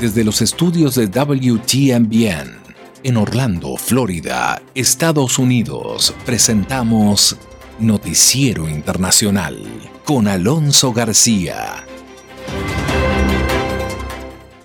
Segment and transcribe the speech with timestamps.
[0.00, 2.56] Desde los estudios de WTMBN
[3.02, 7.36] en Orlando, Florida, Estados Unidos, presentamos
[7.80, 9.60] Noticiero Internacional
[10.04, 11.84] con Alonso García.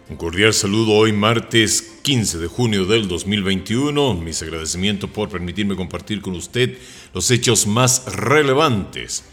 [0.07, 4.13] Un cordial saludo hoy martes 15 de junio del 2021.
[4.13, 6.77] Mis agradecimientos por permitirme compartir con usted
[7.11, 9.23] los hechos más relevantes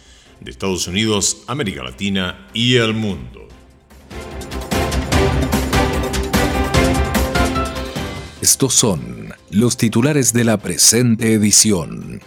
[0.40, 3.49] de Estados Unidos, América Latina y el mundo.
[8.60, 12.20] Estos son los titulares de la presente edición.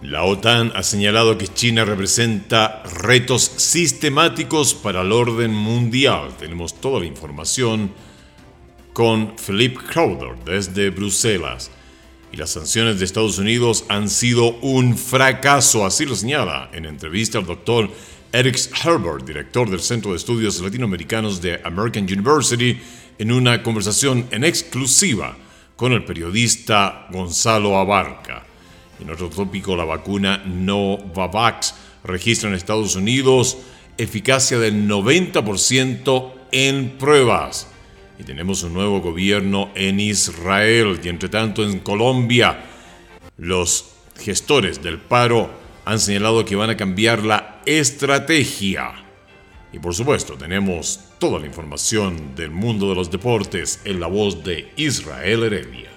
[0.00, 6.30] La OTAN ha señalado que China representa retos sistemáticos para el orden mundial.
[6.38, 7.92] Tenemos toda la información
[8.94, 11.70] con Philip Crowder desde Bruselas.
[12.32, 17.36] Y las sanciones de Estados Unidos han sido un fracaso, así lo señala en entrevista
[17.36, 17.90] al doctor
[18.32, 22.80] Eric Herbert, director del Centro de Estudios Latinoamericanos de American University,
[23.18, 25.36] en una conversación en exclusiva
[25.74, 28.44] con el periodista Gonzalo Abarca.
[29.00, 33.58] En otro tópico, la vacuna Novavax registra en Estados Unidos
[33.98, 37.66] eficacia del 90% en pruebas.
[38.18, 42.64] Y tenemos un nuevo gobierno en Israel y entre tanto en Colombia.
[43.38, 43.86] Los
[44.20, 45.50] gestores del paro
[45.90, 48.92] han señalado que van a cambiar la estrategia.
[49.72, 54.44] Y por supuesto, tenemos toda la información del mundo de los deportes en la voz
[54.44, 55.90] de Israel Heredia.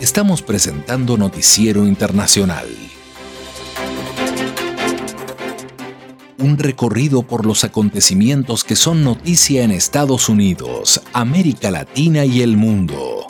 [0.00, 2.66] Estamos presentando Noticiero Internacional.
[6.46, 12.56] Un recorrido por los acontecimientos que son noticia en Estados Unidos, América Latina y el
[12.56, 13.26] mundo.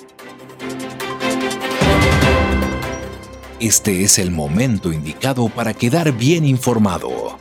[3.59, 7.39] Este es el momento indicado para quedar bien informado.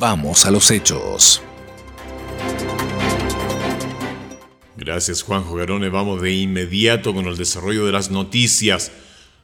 [0.00, 1.40] Vamos a los hechos.
[4.76, 8.90] Gracias Juanjo Garone, vamos de inmediato con el desarrollo de las noticias.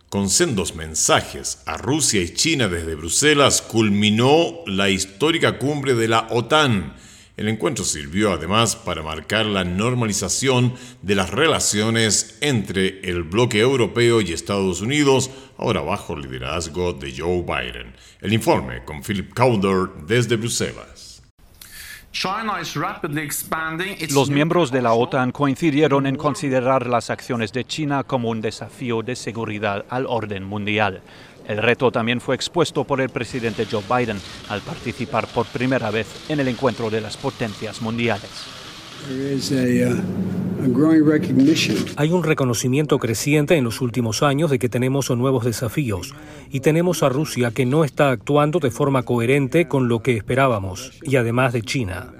[0.09, 6.29] Con sendos mensajes a Rusia y China desde Bruselas culminó la histórica cumbre de la
[6.31, 6.95] OTAN.
[7.37, 14.23] El encuentro sirvió además para marcar la normalización de las relaciones entre el bloque europeo
[14.23, 17.95] y Estados Unidos, ahora bajo el liderazgo de Joe Biden.
[18.23, 20.98] El informe con Philip Cowder desde Bruselas.
[24.11, 29.03] Los miembros de la OTAN coincidieron en considerar las acciones de China como un desafío
[29.03, 31.03] de seguridad al orden mundial.
[31.47, 36.07] El reto también fue expuesto por el presidente Joe Biden al participar por primera vez
[36.29, 38.58] en el encuentro de las potencias mundiales.
[39.07, 39.39] Uh,
[41.97, 46.15] Hay un reconocimiento creciente en los últimos años de que tenemos nuevos desafíos
[46.51, 50.99] y tenemos a Rusia que no está actuando de forma coherente con lo que esperábamos
[51.03, 52.13] y además de China.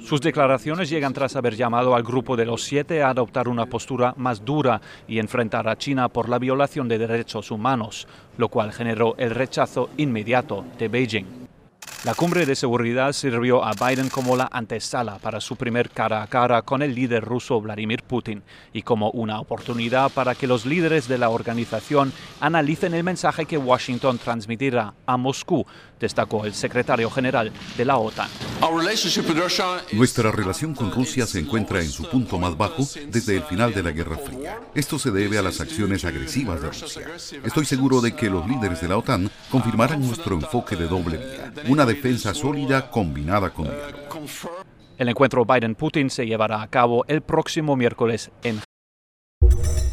[0.00, 4.14] Sus declaraciones llegan tras haber llamado al grupo de los siete a adoptar una postura
[4.16, 8.06] más dura y enfrentar a China por la violación de derechos humanos,
[8.38, 11.43] lo cual generó el rechazo inmediato de Beijing.
[12.04, 16.26] La cumbre de seguridad sirvió a Biden como la antesala para su primer cara a
[16.26, 18.42] cara con el líder ruso Vladimir Putin
[18.74, 23.56] y como una oportunidad para que los líderes de la organización analicen el mensaje que
[23.56, 25.64] Washington transmitirá a Moscú,
[25.98, 28.28] destacó el secretario general de la OTAN.
[29.92, 33.82] Nuestra relación con Rusia se encuentra en su punto más bajo desde el final de
[33.82, 34.60] la Guerra Fría.
[34.74, 37.06] Esto se debe a las acciones agresivas de Rusia.
[37.44, 41.52] Estoy seguro de que los líderes de la OTAN confirmarán nuestro enfoque de doble vía,
[41.68, 44.20] una defensa sólida combinada con diálogo.
[44.96, 48.60] El encuentro Biden-Putin se llevará a cabo el próximo miércoles en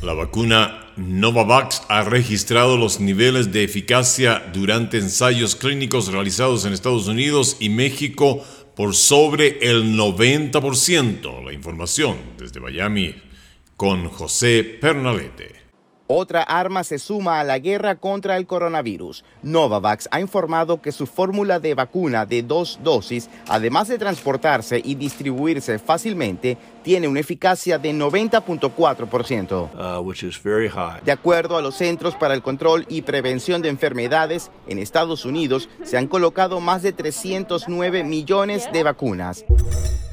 [0.01, 7.07] la vacuna Novavax ha registrado los niveles de eficacia durante ensayos clínicos realizados en Estados
[7.07, 8.43] Unidos y México
[8.75, 11.43] por sobre el 90%.
[11.45, 13.13] La información desde Miami
[13.77, 15.60] con José Pernalete.
[16.13, 19.23] Otra arma se suma a la guerra contra el coronavirus.
[19.43, 24.95] Novavax ha informado que su fórmula de vacuna de dos dosis, además de transportarse y
[24.95, 30.01] distribuirse fácilmente, tiene una eficacia de 90.4%.
[30.01, 35.23] Uh, de acuerdo a los Centros para el Control y Prevención de Enfermedades, en Estados
[35.23, 39.45] Unidos se han colocado más de 309 millones de vacunas.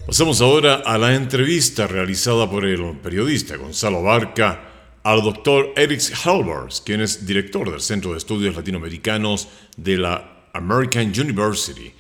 [0.07, 4.78] Pasamos ahora a la entrevista realizada por el periodista Gonzalo Barca
[5.09, 11.07] al doctor Eric Halvers, quien es director del Centro de Estudios Latinoamericanos de la American
[11.19, 11.95] University.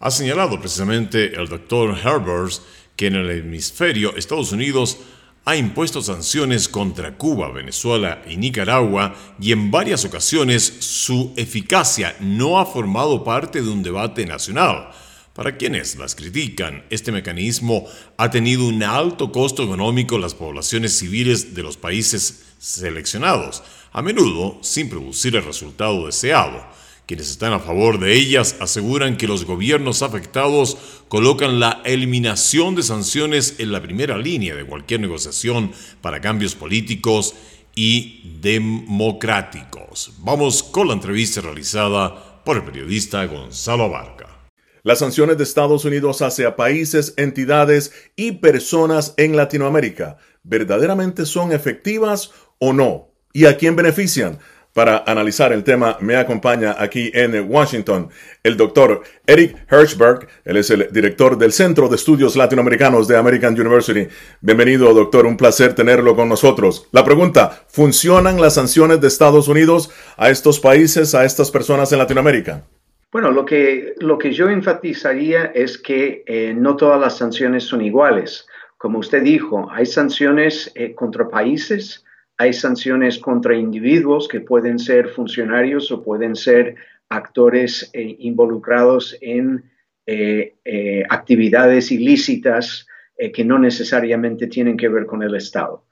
[0.00, 2.62] Ha señalado precisamente el doctor Halvers
[2.96, 4.96] que en el hemisferio Estados Unidos
[5.44, 12.58] ha impuesto sanciones contra Cuba, Venezuela y Nicaragua y en varias ocasiones su eficacia no
[12.58, 14.88] ha formado parte de un debate nacional.
[15.34, 17.84] Para quienes las critican, este mecanismo
[18.16, 23.62] ha tenido un alto costo económico en las poblaciones civiles de los países seleccionados,
[23.92, 26.64] a menudo sin producir el resultado deseado.
[27.06, 30.78] Quienes están a favor de ellas aseguran que los gobiernos afectados
[31.08, 37.34] colocan la eliminación de sanciones en la primera línea de cualquier negociación para cambios políticos
[37.74, 40.14] y democráticos.
[40.20, 44.34] Vamos con la entrevista realizada por el periodista Gonzalo Barca.
[44.82, 52.32] Las sanciones de Estados Unidos hacia países, entidades y personas en Latinoamérica, ¿verdaderamente son efectivas
[52.64, 53.08] o no?
[53.32, 54.38] ¿Y a quién benefician?
[54.72, 58.08] Para analizar el tema me acompaña aquí en Washington
[58.42, 60.26] el doctor Eric Hirschberg.
[60.44, 64.08] Él es el director del Centro de Estudios Latinoamericanos de American University.
[64.40, 65.26] Bienvenido, doctor.
[65.26, 66.88] Un placer tenerlo con nosotros.
[66.90, 71.98] La pregunta, ¿funcionan las sanciones de Estados Unidos a estos países, a estas personas en
[71.98, 72.64] Latinoamérica?
[73.12, 77.80] Bueno, lo que, lo que yo enfatizaría es que eh, no todas las sanciones son
[77.80, 78.46] iguales.
[78.76, 82.04] Como usted dijo, hay sanciones eh, contra países
[82.36, 86.76] hay sanciones contra individuos que pueden ser funcionarios o pueden ser
[87.08, 89.64] actores eh, involucrados en
[90.06, 92.86] eh, eh, actividades ilícitas
[93.32, 95.84] que no necesariamente tienen que ver con el Estado.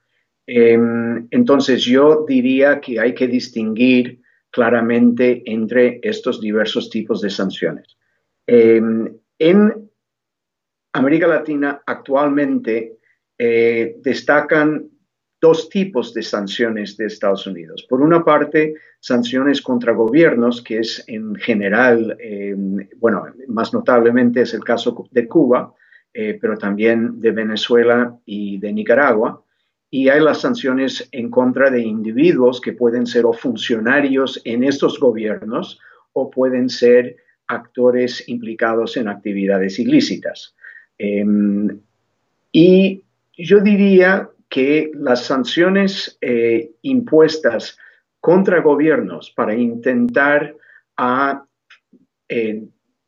[0.45, 7.97] Em, entonces yo diría que hay que distinguir claramente entre estos diversos tipos de sanciones.
[8.45, 9.09] Em,
[9.39, 9.89] en
[10.93, 12.99] América Latina actualmente
[13.39, 14.91] destacan
[15.43, 17.85] dos tipos de sanciones de Estados Unidos.
[17.89, 22.55] Por una parte, sanciones contra gobiernos, que es en general, eh,
[22.99, 25.75] bueno, más notablemente es el caso de Cuba,
[26.15, 29.43] eh, pero también de Venezuela y de Nicaragua.
[29.91, 35.01] Y hay las sanciones en contra de individuos que pueden ser o funcionarios en estos
[35.01, 35.81] gobiernos
[36.13, 37.17] o pueden ser
[37.49, 40.55] actores implicados en actividades ilícitas.
[40.99, 41.81] Em,
[42.53, 43.03] y
[43.37, 47.79] yo diría que las sanciones eh, impuestas
[48.21, 50.55] contra gobiernos para intentar
[52.29, 52.63] eh,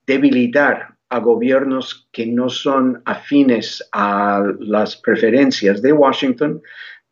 [0.07, 6.63] debilitar a gobiernos que no son afines a las preferencias de Washington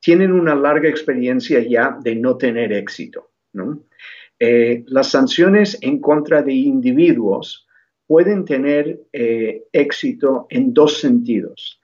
[0.00, 3.32] tienen una larga experiencia ya de no tener éxito.
[4.38, 7.66] Eh, las sanciones en contra de individuos
[8.06, 11.81] pueden tener éxito en dos sentidos.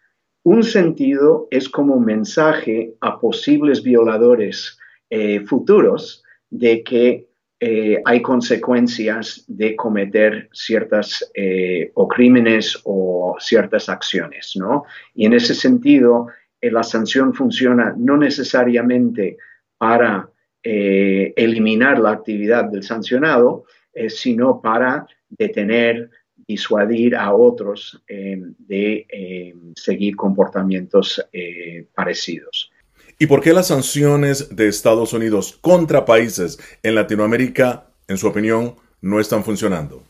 [0.51, 4.79] Un sentido es como mensaje a posibles violadores
[5.11, 7.27] eh, futuros de que
[7.61, 14.85] eh, hay consecuencias de cometer ciertas eh, o crímenes o ciertas acciones, ¿no?
[15.15, 16.29] Y en ese sentido,
[16.63, 19.37] la sanción funciona no necesariamente
[19.77, 20.31] para
[20.63, 23.65] eliminar la actividad del sancionado,
[24.09, 26.11] sino para detener
[26.49, 32.73] disuadir a otros eh, de eh, seguir comportamientos eh, parecidos.
[33.19, 38.77] ¿Y por qué las sanciones de Estados Unidos contra países en Latinoamérica, en su opinión,
[39.03, 40.03] no están funcionando?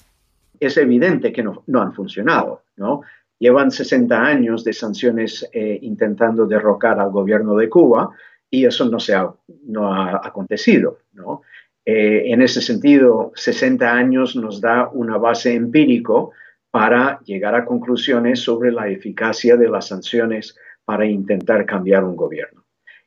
[0.60, 3.02] Es evidente que no, han funcionado, ¿no?
[3.40, 8.10] Llevan 60 años de sanciones intentando derrocar al gobierno de Cuba
[8.50, 9.30] y eso no, se ha,
[9.66, 11.42] no ha acontecido, ¿no?
[11.90, 16.32] Eh, en ese sentido, 60 años nos da una base empírico
[16.70, 20.54] para llegar a conclusiones sobre la eficacia de las sanciones
[20.84, 22.66] para intentar cambiar un gobierno.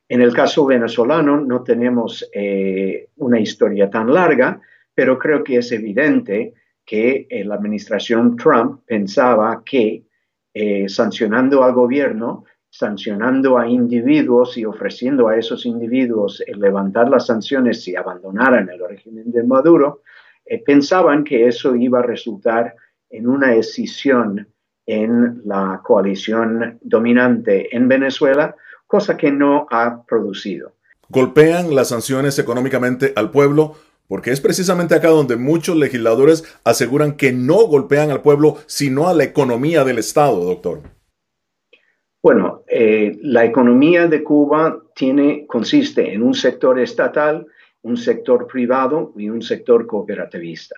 [0.09, 4.59] En el caso venezolano no tenemos eh, una historia tan larga,
[4.95, 10.05] pero creo que es evidente que eh, la administración Trump pensaba que
[10.87, 17.83] sancionando al gobierno sancionando a individuos y ofreciendo a esos individuos el levantar las sanciones
[17.83, 20.01] si abandonaran el régimen de Maduro,
[20.45, 22.75] eh, pensaban que eso iba a resultar
[23.09, 24.47] en una escisión
[24.85, 28.55] en la coalición dominante en Venezuela,
[28.87, 30.71] cosa que no ha producido.
[31.09, 33.75] Golpean las sanciones económicamente al pueblo
[34.07, 39.13] porque es precisamente acá donde muchos legisladores aseguran que no golpean al pueblo, sino a
[39.13, 40.81] la economía del Estado, doctor.
[42.21, 47.45] Bueno, eh, la economía de Cuba tiene, consiste en un sector estatal,
[47.83, 50.75] un sector privado y un sector cooperativista.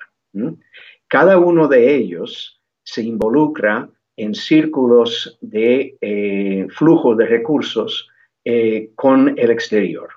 [1.08, 8.10] Cada uno de ellos se involucra en círculos de eh, flujo de recursos
[8.44, 10.10] eh, con el exterior.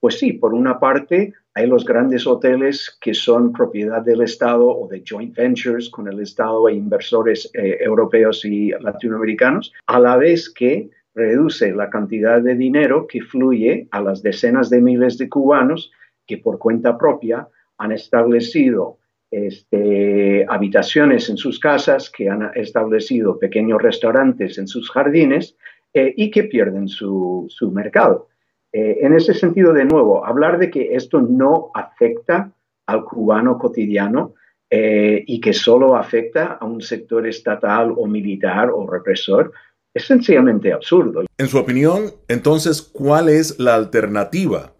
[0.00, 4.88] Pues sí, por una parte hay los grandes hoteles que son propiedad del Estado o
[4.88, 10.48] de joint ventures con el Estado e inversores eh, europeos y latinoamericanos, a la vez
[10.48, 15.92] que reduce la cantidad de dinero que fluye a las decenas de miles de cubanos
[16.26, 18.98] que por cuenta propia han establecido
[19.30, 25.56] este, habitaciones en sus casas, que han establecido pequeños restaurantes en sus jardines
[25.92, 28.28] eh, y que pierden su, mercado.
[28.72, 32.52] Eh, en ese sentido, de nuevo, hablar de que esto no afecta
[32.86, 34.34] al cubano cotidiano
[34.70, 39.52] eh, y que solo afecta a un sector estatal o militar o represor
[39.94, 41.22] es sencillamente absurdo.
[41.38, 44.72] En su opinión, entonces, ¿cuál es la alternativa?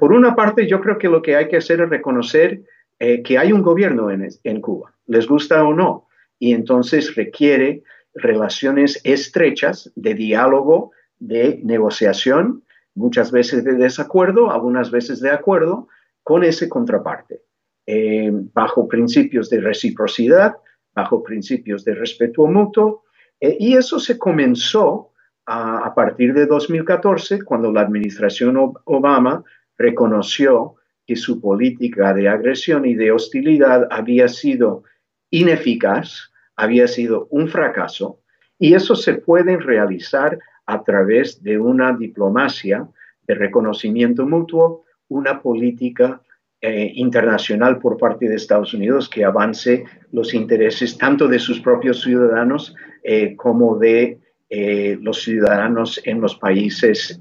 [0.00, 2.62] por una parte, yo creo que lo que hay que hacer es reconocer
[2.98, 7.82] eh, que hay un gobierno en, en Cuba, les gusta o no, y entonces requiere
[8.14, 12.64] relaciones estrechas de diálogo, de negociación,
[12.94, 15.88] muchas veces de desacuerdo, algunas veces de acuerdo,
[16.22, 17.42] con ese contraparte,
[17.86, 20.56] eh, bajo principios de reciprocidad,
[20.94, 23.04] bajo principios de respeto mutuo,
[23.40, 25.12] eh, y eso se comenzó
[25.50, 29.42] a, partir de 2014, cuando la administración Obama
[29.78, 30.74] reconoció
[31.06, 34.82] que su política de agresión y de hostilidad había sido
[35.30, 38.20] ineficaz, había sido un fracaso,
[38.58, 42.86] y eso se puede realizar a través de una diplomacia
[43.26, 46.20] de reconocimiento mutuo, una política
[46.60, 52.02] eh, internacional por parte de Estados Unidos que avance los intereses tanto de sus propios
[52.02, 52.74] ciudadanos
[53.04, 54.18] eh, como de
[54.50, 57.20] eh, los ciudadanos en los países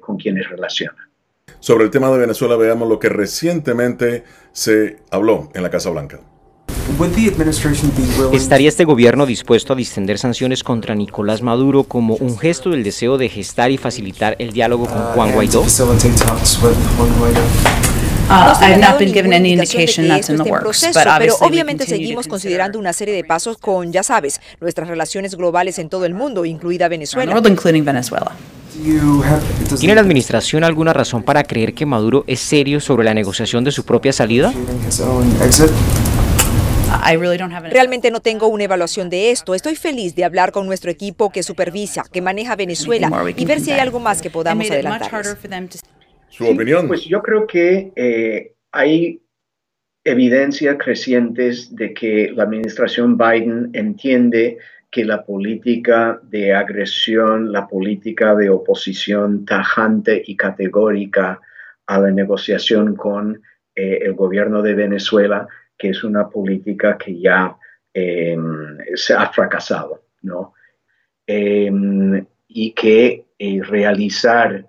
[0.00, 1.04] con quienes relacionan.
[1.60, 6.20] Sobre el tema de Venezuela, veamos lo que recientemente se habló en la Casa Blanca.
[8.32, 13.18] ¿Estaría este gobierno dispuesto a distender sanciones contra Nicolás Maduro como un gesto del deseo
[13.18, 15.64] de gestar y facilitar el diálogo con Juan Guaidó?
[21.18, 25.88] Pero obviamente seguimos considerando una serie de pasos con, ya sabes, nuestras relaciones globales en
[25.88, 27.32] todo el mundo, incluida Venezuela.
[29.78, 33.70] ¿Tiene la administración alguna razón para creer que Maduro es serio sobre la negociación de
[33.72, 34.52] su propia salida?
[37.70, 39.54] Realmente no tengo una evaluación de esto.
[39.54, 43.72] Estoy feliz de hablar con nuestro equipo que supervisa, que maneja Venezuela y ver si
[43.72, 45.10] hay algo más que podamos adelantar.
[46.28, 46.88] Su opinión.
[46.88, 49.22] Pues yo creo que eh, hay
[50.04, 54.58] evidencias crecientes de que la administración Biden entiende
[54.90, 61.40] que la política de agresión, la política de oposición tajante y categórica
[61.86, 63.42] a la negociación con
[63.74, 67.56] eh, el gobierno de Venezuela, que es una política que ya
[67.92, 70.54] em, se ha fracasado, ¿no?
[71.26, 74.66] Em, y que eh, realizar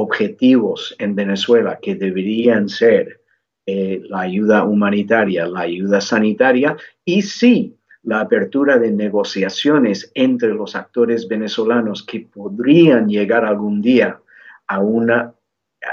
[0.00, 3.20] objetivos en Venezuela que deberían ser
[3.66, 7.74] eh, la ayuda humanitaria, la ayuda sanitaria y sí
[8.04, 14.20] la apertura de negociaciones entre los actores venezolanos que podrían llegar algún día
[14.68, 15.34] a, una,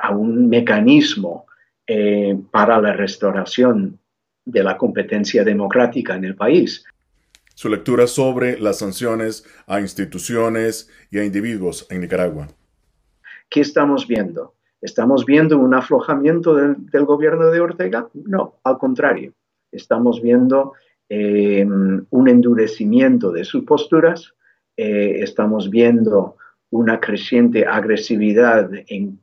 [0.04, 1.48] a un mecanismo
[1.88, 3.98] eh, para la restauración
[4.46, 6.86] de la competencia democrática en el país.
[7.56, 12.50] Su lectura sobre las sanciones a instituciones y a individuos en Nicaragua.
[13.50, 14.54] ¿Qué estamos viendo?
[14.82, 18.08] ¿Estamos viendo un aflojamiento del, gobierno de Ortega?
[18.14, 19.34] No, al contrario.
[19.72, 20.74] Estamos viendo
[21.10, 24.34] eh, un endurecimiento de sus posturas,
[24.78, 26.38] eh, estamos viendo
[26.70, 29.20] una creciente agresividad en,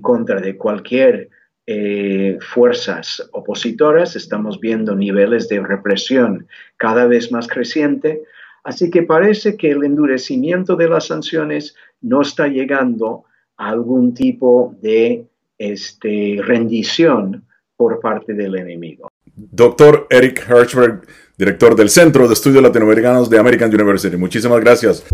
[0.00, 1.30] contra de cualquier
[1.66, 8.24] eh, fuerzas opositoras, estamos viendo niveles de represión cada vez más creciente,
[8.64, 13.24] así que parece que el endurecimiento de las sanciones no está llegando
[13.68, 15.26] algún tipo de
[15.58, 17.44] este, rendición
[17.76, 19.08] por parte del enemigo.
[19.34, 21.02] Doctor Eric Hirschberg,
[21.38, 24.16] director del Centro de Estudios Latinoamericanos de American University.
[24.16, 25.04] Muchísimas gracias.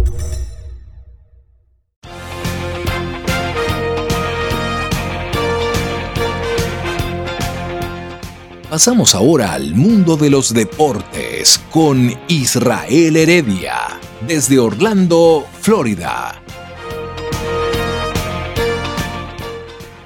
[8.71, 16.43] Pasamos ahora al mundo de los deportes con Israel Heredia, desde Orlando, Florida.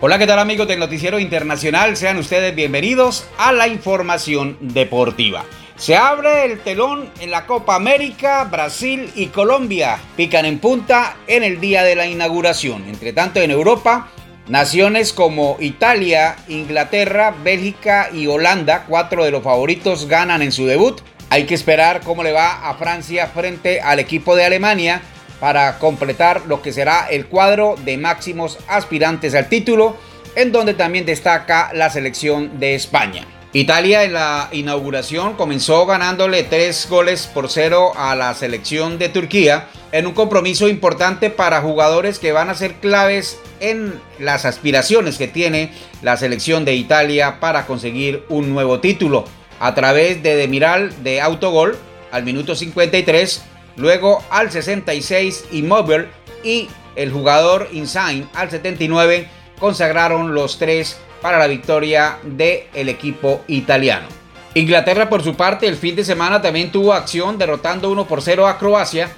[0.04, 1.96] Hola, ¿qué tal amigos del Noticiero Internacional?
[1.96, 5.44] Sean ustedes bienvenidos a la información deportiva.
[5.76, 11.44] Se abre el telón en la Copa América, Brasil y Colombia pican en punta en
[11.44, 12.82] el día de la inauguración.
[12.88, 14.08] Entre tanto, en Europa,
[14.48, 21.00] naciones como Italia, Inglaterra, Bélgica y Holanda, cuatro de los favoritos, ganan en su debut.
[21.30, 25.00] Hay que esperar cómo le va a Francia frente al equipo de Alemania
[25.42, 29.96] para completar lo que será el cuadro de máximos aspirantes al título,
[30.36, 33.26] en donde también destaca la selección de España.
[33.52, 39.66] Italia en la inauguración comenzó ganándole tres goles por cero a la selección de Turquía
[39.90, 45.26] en un compromiso importante para jugadores que van a ser claves en las aspiraciones que
[45.26, 45.72] tiene
[46.02, 49.24] la selección de Italia para conseguir un nuevo título.
[49.58, 51.76] A través de Demiral de autogol
[52.12, 53.42] al minuto 53,
[53.76, 56.08] luego al 66 Immobile
[56.42, 64.06] y el jugador Insign al 79 consagraron los tres para la victoria del equipo italiano.
[64.54, 68.46] Inglaterra por su parte el fin de semana también tuvo acción derrotando 1 por 0
[68.46, 69.08] a Croacia,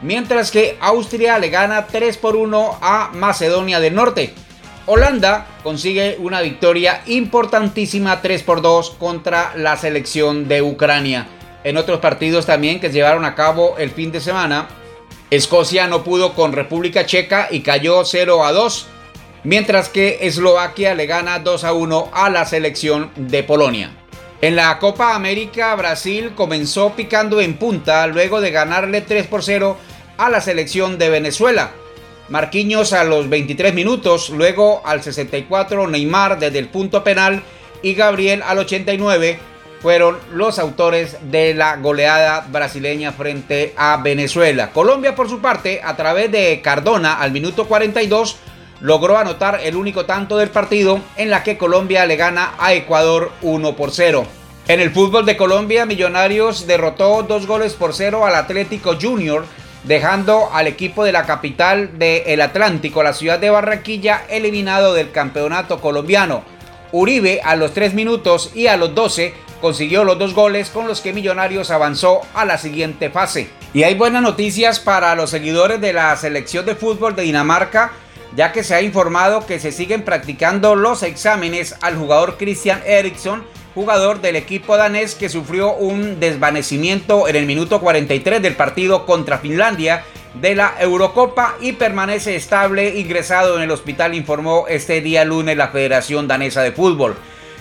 [0.00, 4.32] mientras que Austria le gana 3 por 1 a Macedonia del Norte.
[4.86, 11.26] Holanda consigue una victoria importantísima 3 por 2 contra la selección de Ucrania.
[11.68, 14.68] En otros partidos también que se llevaron a cabo el fin de semana,
[15.30, 18.86] Escocia no pudo con República Checa y cayó 0 a 2
[19.44, 23.90] mientras que Eslovaquia le gana 2 a 1 a la selección de Polonia.
[24.40, 29.76] En la Copa América, Brasil comenzó picando en punta luego de ganarle 3 por 0
[30.16, 31.72] a la selección de Venezuela.
[32.30, 37.42] Marquinhos a los 23 minutos, luego al 64 Neymar desde el punto penal
[37.82, 39.38] y Gabriel al 89
[39.80, 44.70] fueron los autores de la goleada brasileña frente a Venezuela.
[44.70, 48.36] Colombia por su parte, a través de Cardona al minuto 42,
[48.80, 53.32] logró anotar el único tanto del partido en la que Colombia le gana a Ecuador
[53.42, 54.26] 1 por 0.
[54.68, 59.46] En el fútbol de Colombia, Millonarios derrotó dos goles por cero al Atlético Junior,
[59.84, 65.80] dejando al equipo de la capital del Atlántico, la ciudad de Barranquilla, eliminado del campeonato
[65.80, 66.42] colombiano.
[66.92, 71.00] Uribe a los 3 minutos y a los 12 consiguió los dos goles con los
[71.00, 73.50] que Millonarios avanzó a la siguiente fase.
[73.74, 77.92] Y hay buenas noticias para los seguidores de la selección de fútbol de Dinamarca
[78.36, 83.42] ya que se ha informado que se siguen practicando los exámenes al jugador Christian Eriksen,
[83.74, 89.38] jugador del equipo danés que sufrió un desvanecimiento en el minuto 43 del partido contra
[89.38, 90.04] Finlandia
[90.40, 95.68] de la Eurocopa y permanece estable ingresado en el hospital, informó este día lunes la
[95.68, 97.16] Federación Danesa de Fútbol.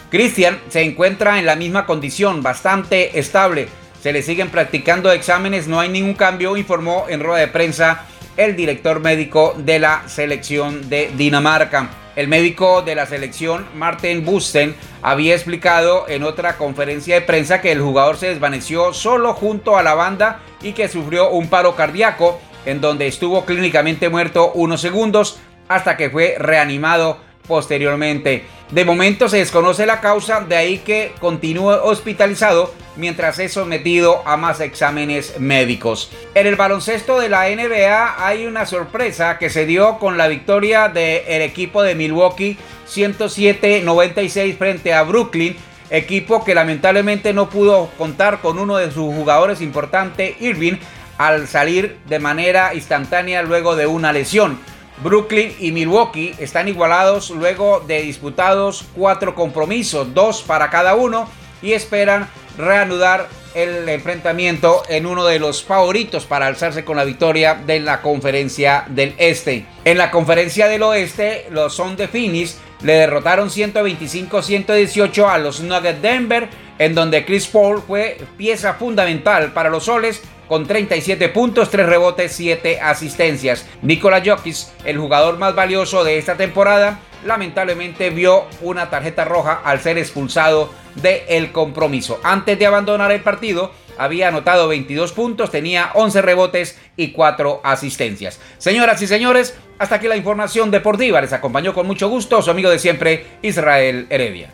[0.09, 3.67] Christian se encuentra en la misma condición, bastante estable.
[4.01, 8.05] Se le siguen practicando exámenes, no hay ningún cambio, informó en rueda de prensa
[8.37, 11.89] el director médico de la selección de Dinamarca.
[12.15, 17.71] El médico de la selección, Martin Busten, había explicado en otra conferencia de prensa que
[17.71, 22.39] el jugador se desvaneció solo junto a la banda y que sufrió un paro cardíaco
[22.65, 28.45] en donde estuvo clínicamente muerto unos segundos hasta que fue reanimado posteriormente.
[28.71, 34.35] De momento se desconoce la causa, de ahí que continúe hospitalizado mientras es sometido a
[34.35, 36.11] más exámenes médicos.
[36.35, 40.89] En el baloncesto de la NBA hay una sorpresa que se dio con la victoria
[40.89, 42.57] del equipo de Milwaukee
[42.89, 45.55] 107-96 frente a Brooklyn,
[45.89, 50.75] equipo que lamentablemente no pudo contar con uno de sus jugadores importantes, Irving,
[51.17, 54.59] al salir de manera instantánea luego de una lesión.
[55.03, 61.29] Brooklyn y Milwaukee están igualados luego de disputados cuatro compromisos, dos para cada uno,
[61.61, 67.55] y esperan reanudar el enfrentamiento en uno de los favoritos para alzarse con la victoria
[67.55, 69.65] de la conferencia del Este.
[69.85, 76.01] En la conferencia del Oeste, los Son de Phoenix le derrotaron 125-118 a los Nuggets
[76.01, 81.85] Denver, en donde Chris Paul fue pieza fundamental para los soles con 37 puntos, 3
[81.85, 83.65] rebotes, 7 asistencias.
[83.81, 84.55] Nikola Jokic,
[84.85, 90.71] el jugador más valioso de esta temporada, lamentablemente vio una tarjeta roja al ser expulsado
[90.95, 92.19] del compromiso.
[92.23, 98.39] Antes de abandonar el partido, había anotado 22 puntos, tenía 11 rebotes y 4 asistencias.
[98.57, 101.21] Señoras y señores, hasta aquí la información deportiva.
[101.21, 104.53] Les acompañó con mucho gusto su amigo de siempre, Israel Heredia.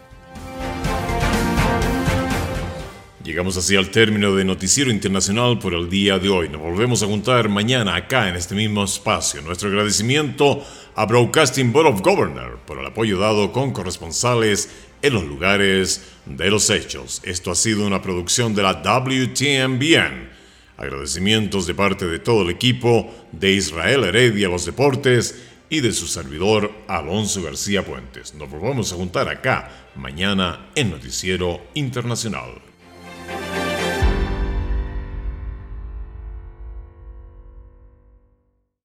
[3.23, 6.49] Llegamos así al término de Noticiero Internacional por el día de hoy.
[6.49, 9.41] Nos volvemos a juntar mañana acá en este mismo espacio.
[9.41, 10.61] Nuestro agradecimiento
[10.93, 14.69] a Broadcasting Board of Governors por el apoyo dado con corresponsales
[15.01, 17.21] en los lugares de los hechos.
[17.23, 20.29] Esto ha sido una producción de la WTMBN.
[20.75, 26.07] Agradecimientos de parte de todo el equipo de Israel Heredia Los Deportes y de su
[26.07, 28.33] servidor Alonso García Puentes.
[28.33, 32.62] Nos volvemos a juntar acá mañana en Noticiero Internacional.